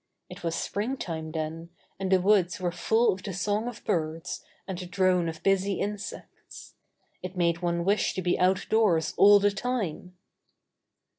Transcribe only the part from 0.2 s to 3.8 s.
It was springtime then, and the woods were full of the song